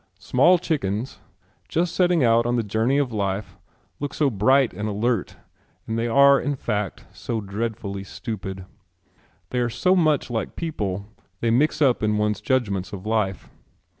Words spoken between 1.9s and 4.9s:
setting out on the journey of life, look so bright and